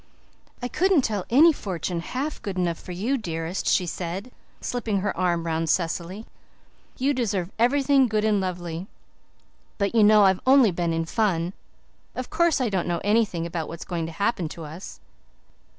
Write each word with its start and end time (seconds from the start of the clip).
"I 0.63 0.67
couldn't 0.67 1.03
tell 1.03 1.25
any 1.29 1.53
fortune 1.53 1.99
half 1.99 2.41
good 2.41 2.57
enough 2.57 2.79
for 2.79 2.91
you, 2.91 3.19
dearest," 3.19 3.67
she 3.67 3.85
said, 3.85 4.31
slipping 4.59 5.01
her 5.01 5.15
arm 5.15 5.45
round 5.45 5.69
Cecily. 5.69 6.25
"You 6.97 7.13
deserve 7.13 7.51
everything 7.59 8.07
good 8.07 8.25
and 8.25 8.41
lovely. 8.41 8.87
But 9.77 9.93
you 9.93 10.03
know 10.03 10.23
I've 10.23 10.41
only 10.47 10.71
been 10.71 10.91
in 10.91 11.05
fun 11.05 11.53
of 12.15 12.31
course 12.31 12.59
I 12.59 12.67
don't 12.67 12.87
know 12.87 12.99
anything 13.03 13.45
about 13.45 13.67
what's 13.67 13.85
going 13.85 14.07
to 14.07 14.11
happen 14.11 14.49
to 14.49 14.63
us." 14.65 14.99